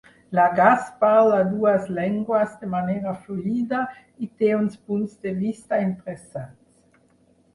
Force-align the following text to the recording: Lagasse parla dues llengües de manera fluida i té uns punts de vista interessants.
Lagasse 0.35 0.93
parla 1.01 1.41
dues 1.49 1.83
llengües 1.97 2.55
de 2.61 2.69
manera 2.71 3.13
fluida 3.25 3.81
i 4.27 4.29
té 4.43 4.49
uns 4.61 4.79
punts 4.87 5.13
de 5.27 5.35
vista 5.43 5.83
interessants. 5.89 7.05